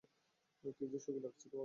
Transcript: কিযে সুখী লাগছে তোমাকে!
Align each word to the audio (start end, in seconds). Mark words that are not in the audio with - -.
কিযে 0.77 0.99
সুখী 0.99 1.19
লাগছে 1.19 1.45
তোমাকে! 1.45 1.57